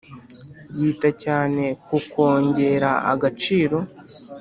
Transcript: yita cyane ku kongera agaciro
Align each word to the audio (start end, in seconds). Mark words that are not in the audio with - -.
yita 0.79 1.09
cyane 1.23 1.63
ku 1.85 1.97
kongera 2.09 2.91
agaciro 3.11 3.77